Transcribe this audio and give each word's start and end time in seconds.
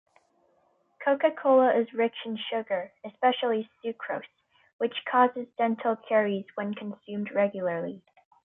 Coca-Cola 1.05 1.79
is 1.79 1.93
rich 1.93 2.15
in 2.25 2.35
sugar, 2.35 2.91
especially 3.05 3.69
sucrose, 3.85 4.25
which 4.79 5.05
causes 5.05 5.47
dental 5.59 5.95
caries 5.95 6.45
when 6.55 6.73
consumed 6.73 7.29
regularly. 7.31 8.01